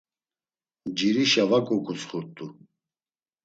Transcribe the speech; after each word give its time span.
Ncirişa 0.89 1.43
va 1.49 1.59
goǩutsxurt̆u. 1.67 2.47